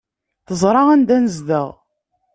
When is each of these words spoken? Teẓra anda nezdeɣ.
Teẓra 0.47 0.81
anda 0.93 1.17
nezdeɣ. 1.19 1.67